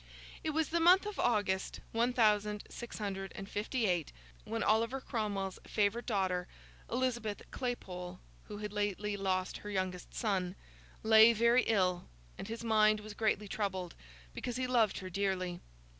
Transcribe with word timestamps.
It 0.43 0.49
was 0.49 0.69
the 0.69 0.79
month 0.79 1.05
of 1.05 1.19
August, 1.19 1.79
one 1.91 2.11
thousand 2.11 2.63
six 2.71 2.97
hundred 2.97 3.31
and 3.35 3.47
fifty 3.47 3.85
eight, 3.85 4.11
when 4.45 4.63
Oliver 4.63 4.99
Cromwell's 4.99 5.59
favourite 5.67 6.07
daughter, 6.07 6.47
Elizabeth 6.91 7.43
Claypole 7.51 8.19
(who 8.45 8.57
had 8.57 8.73
lately 8.73 9.15
lost 9.15 9.57
her 9.57 9.69
youngest 9.69 10.11
son), 10.15 10.55
lay 11.03 11.33
very 11.33 11.61
ill, 11.67 12.07
and 12.35 12.47
his 12.47 12.63
mind 12.63 12.99
was 13.01 13.13
greatly 13.13 13.47
troubled, 13.47 13.93
because 14.33 14.55
he 14.55 14.65
loved 14.65 14.97
her 14.97 15.09
dearly. 15.11 15.59